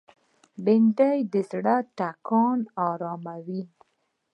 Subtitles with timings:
[0.63, 3.63] بېنډۍ د زړه ټکانونه آراموي